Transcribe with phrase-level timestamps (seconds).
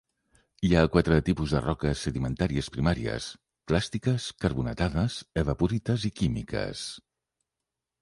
[0.69, 3.29] Hi ha quatre tipus de roques sedimentàries primàries:
[3.73, 6.87] clàstiques, carbonatades, evaporites i químiques.